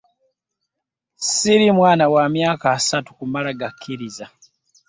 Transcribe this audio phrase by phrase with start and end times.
[1.23, 4.25] Ssiri mwana wa myaka esatu kumala gakkiriza.